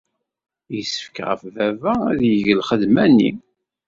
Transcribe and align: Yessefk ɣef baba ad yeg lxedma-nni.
Yessefk 0.75 1.15
ɣef 1.27 1.41
baba 1.55 1.93
ad 2.11 2.19
yeg 2.31 2.45
lxedma-nni. 2.59 3.31